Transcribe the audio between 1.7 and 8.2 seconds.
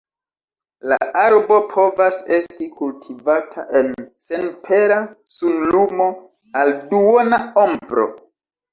povas esti kultivata en senpera sunlumo al duona ombro.